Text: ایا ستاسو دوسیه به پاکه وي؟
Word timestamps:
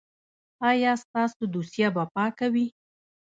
ایا 0.69 0.91
ستاسو 1.03 1.41
دوسیه 1.53 1.89
به 1.95 2.03
پاکه 2.13 2.47
وي؟ 2.53 2.65